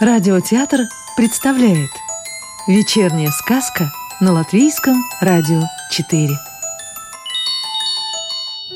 [0.00, 0.82] Радиотеатр
[1.16, 1.90] представляет
[2.68, 3.90] Вечерняя сказка
[4.20, 6.28] на Латвийском радио 4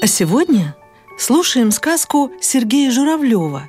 [0.02, 0.74] А сегодня
[1.16, 3.64] слушаем сказку Сергея Журавлева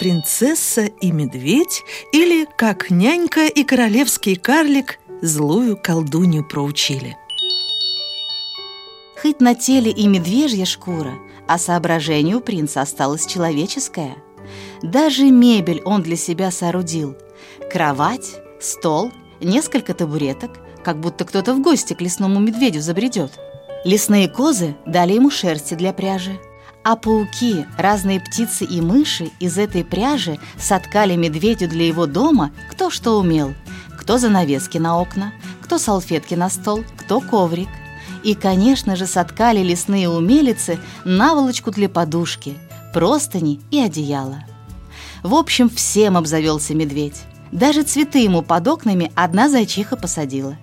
[0.00, 1.82] «Принцесса и медведь»
[2.12, 7.18] или «Как нянька и королевский карлик злую колдунью проучили»
[9.20, 11.12] Хоть на теле и медвежья шкура,
[11.46, 14.16] а соображение у принца осталось человеческое.
[14.82, 17.16] Даже мебель он для себя соорудил.
[17.70, 20.52] Кровать, стол, несколько табуреток,
[20.82, 23.32] как будто кто-то в гости к лесному медведю забредет.
[23.84, 26.38] Лесные козы дали ему шерсти для пряжи.
[26.82, 32.90] А пауки, разные птицы и мыши из этой пряжи соткали медведю для его дома кто
[32.90, 33.54] что умел.
[33.98, 35.32] Кто занавески на окна,
[35.62, 37.68] кто салфетки на стол, кто коврик–
[38.24, 42.56] и, конечно же, соткали лесные умелицы наволочку для подушки,
[42.94, 44.44] простыни и одеяла.
[45.24, 47.22] В общем, всем обзавелся медведь.
[47.50, 50.56] Даже цветы ему под окнами одна зайчиха посадила.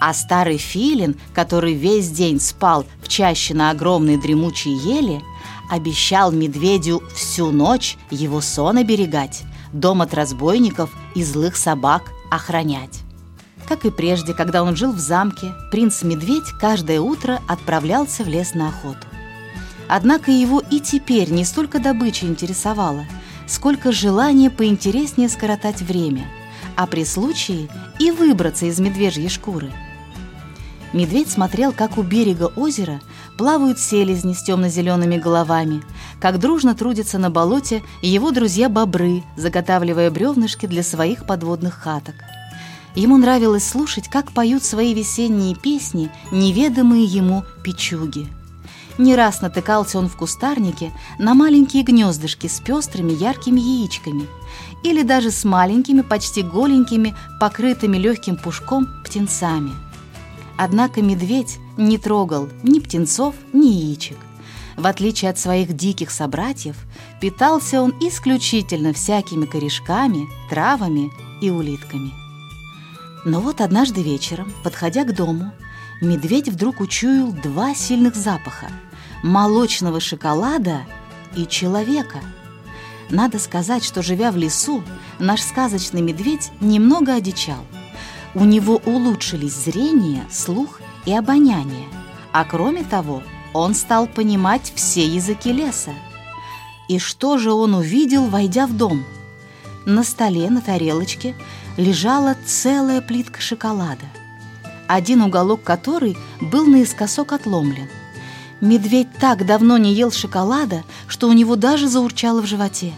[0.00, 5.22] А старый филин, который весь день спал в чаще на огромной дремучей еле,
[5.70, 13.00] обещал медведю всю ночь его сон оберегать, дом от разбойников и злых собак охранять.
[13.68, 18.68] Как и прежде, когда он жил в замке, принц-медведь каждое утро отправлялся в лес на
[18.68, 19.07] охоту.
[19.88, 23.06] Однако его и теперь не столько добыча интересовала,
[23.46, 26.26] сколько желание поинтереснее скоротать время,
[26.76, 29.72] а при случае и выбраться из медвежьей шкуры.
[30.92, 33.00] Медведь смотрел, как у берега озера
[33.36, 35.82] плавают селезни с темно-зелеными головами,
[36.20, 42.14] как дружно трудятся на болоте его друзья-бобры, заготавливая бревнышки для своих подводных хаток–
[42.94, 48.26] Ему нравилось слушать, как поют свои весенние песни неведомые ему печуги.
[48.98, 54.26] Не раз натыкался он в кустарнике на маленькие гнездышки с пестрыми яркими яичками
[54.82, 59.70] или даже с маленькими, почти голенькими, покрытыми легким пушком птенцами.
[60.56, 64.16] Однако медведь не трогал ни птенцов, ни яичек.
[64.76, 66.76] В отличие от своих диких собратьев,
[67.20, 72.12] питался он исключительно всякими корешками, травами и улитками.
[73.24, 75.52] Но вот однажды вечером, подходя к дому,
[76.00, 78.66] медведь вдруг учуял два сильных запаха–
[79.22, 80.82] молочного шоколада
[81.36, 82.20] и человека.
[83.10, 84.82] Надо сказать, что, живя в лесу,
[85.18, 87.64] наш сказочный медведь немного одичал.
[88.34, 91.88] У него улучшились зрение, слух и обоняние,
[92.32, 93.22] а кроме того,
[93.54, 95.92] он стал понимать все языки леса.
[96.88, 99.04] И что же он увидел, войдя в дом?
[99.86, 101.34] На столе, на тарелочке–
[101.78, 104.04] лежала целая плитка шоколада,
[104.88, 107.88] один уголок которой был наискосок отломлен.
[108.60, 112.92] Медведь так давно не ел шоколада, что у него даже заурчало в животе.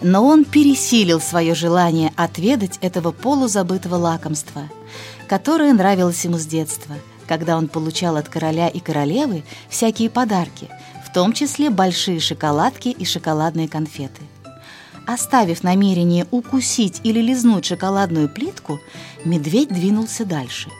[0.00, 4.62] Но он пересилил свое желание отведать этого полузабытого лакомства,
[5.28, 6.94] которое нравилось ему с детства,
[7.26, 10.68] когда он получал от короля и королевы всякие подарки,
[11.06, 14.22] в том числе большие шоколадки и шоколадные конфеты.
[15.06, 18.80] Оставив намерение укусить или лизнуть шоколадную плитку,
[19.24, 20.70] медведь двинулся дальше,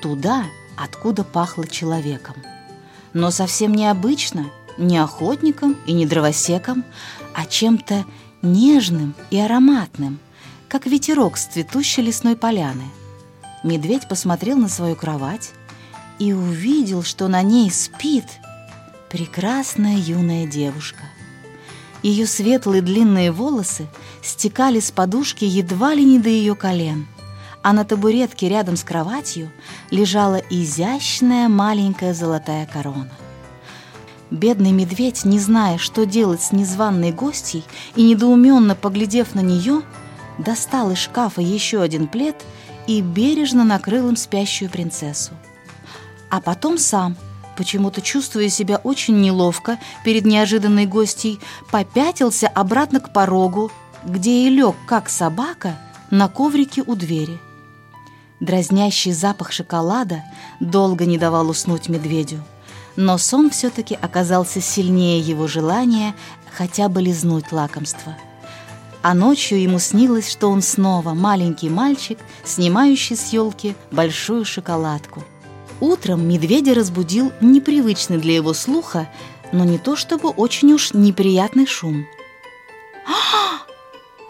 [0.00, 0.44] туда,
[0.76, 2.34] откуда пахло человеком.
[3.14, 6.84] Но совсем необычно, не охотником и не дровосеком,
[7.34, 8.04] а чем-то
[8.42, 10.18] нежным и ароматным,
[10.68, 12.84] как ветерок с цветущей лесной поляны.
[13.62, 15.50] Медведь посмотрел на свою кровать
[16.18, 18.24] и увидел, что на ней спит
[19.10, 21.04] прекрасная юная девушка–
[22.02, 23.86] ее светлые длинные волосы
[24.22, 27.06] стекали с подушки едва ли не до ее колен,
[27.62, 29.50] а на табуретке рядом с кроватью
[29.90, 33.10] лежала изящная маленькая золотая корона.
[34.30, 37.64] Бедный медведь, не зная, что делать с незваной гостьей
[37.96, 39.82] и недоуменно поглядев на нее,
[40.38, 42.42] достал из шкафа еще один плед
[42.86, 45.32] и бережно накрыл им спящую принцессу.
[46.30, 47.16] А потом сам–
[47.56, 53.70] почему-то чувствуя себя очень неловко перед неожиданной гостьей, попятился обратно к порогу,
[54.04, 55.78] где и лег, как собака,
[56.10, 57.38] на коврике у двери.
[58.42, 60.22] Дразнящий запах шоколада
[60.60, 62.44] долго не давал уснуть медведю,
[62.96, 66.14] но сон все-таки оказался сильнее его желания
[66.54, 68.14] хотя бы лизнуть лакомство.
[69.00, 75.24] А ночью ему снилось, что он снова маленький мальчик, снимающий с елки большую шоколадку–
[75.82, 79.08] Утром медведя разбудил непривычный для его слуха,
[79.50, 82.06] но не то чтобы очень уж неприятный шум.
[83.04, 83.66] «А,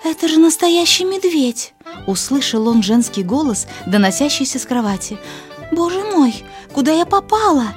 [0.02, 1.71] это же настоящий медведь!»
[2.06, 5.18] Услышал он женский голос, доносящийся с кровати.
[5.70, 7.68] «Боже мой, куда я попала?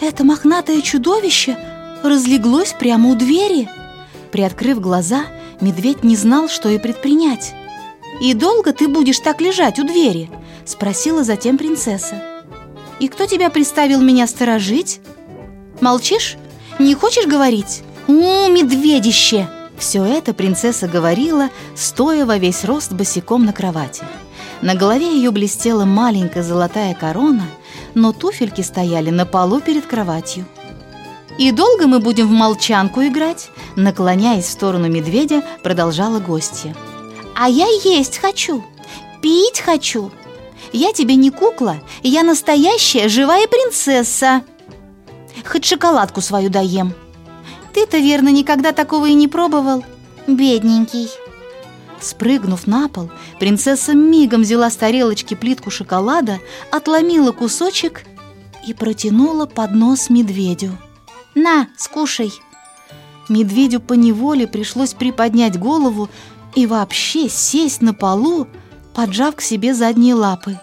[0.00, 1.56] Это мохнатое чудовище
[2.02, 3.68] разлеглось прямо у двери!»
[4.30, 5.26] Приоткрыв глаза,
[5.60, 7.54] медведь не знал, что и предпринять.
[8.20, 10.30] «И долго ты будешь так лежать у двери?»—
[10.64, 12.22] спросила затем принцесса.
[13.00, 15.00] «И кто тебя приставил меня сторожить?»
[15.80, 16.36] «Молчишь?
[16.78, 19.48] Не хочешь говорить?» «У, медведище!»
[19.84, 24.02] Все это принцесса говорила, стоя во весь рост босиком на кровати.
[24.62, 27.44] На голове ее блестела маленькая золотая корона,
[27.92, 30.46] но туфельки стояли на полу перед кроватью.
[31.38, 36.74] «И долго мы будем в молчанку играть?» Наклоняясь в сторону медведя, продолжала гостья.
[37.36, 38.64] «А я есть хочу,
[39.20, 40.10] пить хочу.
[40.72, 44.44] Я тебе не кукла, я настоящая живая принцесса.
[45.44, 46.94] Хоть шоколадку свою даем.
[47.74, 49.84] Ты-то, верно, никогда такого и не пробовал,
[50.26, 51.10] бедненький».
[52.00, 53.10] Спрыгнув на пол,
[53.40, 56.38] принцесса мигом взяла с тарелочки плитку шоколада,
[56.70, 58.04] отломила кусочек
[58.66, 60.78] и протянула поднос медведю.
[61.34, 62.32] «На, скушай!»
[63.28, 66.10] Медведю поневоле пришлось приподнять голову
[66.54, 68.46] и вообще сесть на полу,
[68.94, 70.60] поджав к себе задние лапы.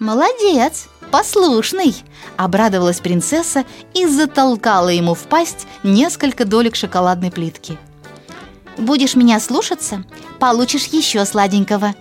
[0.00, 1.94] «Молодец, послушный!»–
[2.36, 3.64] обрадовалась принцесса
[3.94, 7.78] и затолкала ему в пасть несколько долек шоколадной плитки.
[8.78, 10.02] «Будешь меня слушаться,
[10.40, 11.94] получишь еще сладенького.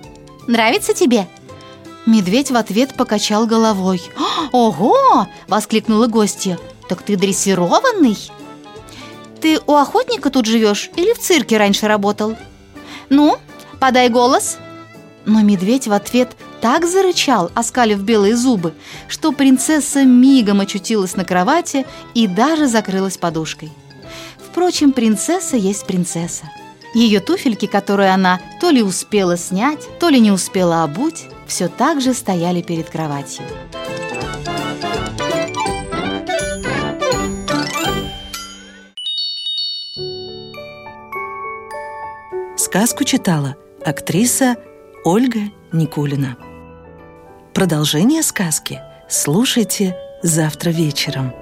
[0.48, 1.28] Нравится тебе?»
[2.08, 4.02] Медведь в ответ покачал головой.
[4.52, 6.58] «Ого!»– воскликнула гостья.
[6.90, 8.18] «Так ты дрессированный?»
[9.40, 12.36] «Ты у охотника тут живешь или в цирке раньше работал?»
[13.10, 13.38] «Ну,
[13.80, 14.58] подай голос!»
[15.26, 18.74] Но медведь в ответ так зарычал, оскалив белые зубы,
[19.08, 23.72] что принцесса мигом очутилась на кровати и даже закрылась подушкой.
[24.38, 26.46] Впрочем, принцесса есть принцесса.
[26.94, 32.02] Ее туфельки, которые она то ли успела снять, то ли не успела обуть, все так
[32.02, 33.46] же стояли перед кроватью.
[42.58, 44.56] Сказку читала актриса
[45.04, 45.40] Ольга
[45.72, 46.38] Никулина.
[47.54, 51.41] Продолжение сказки слушайте завтра вечером.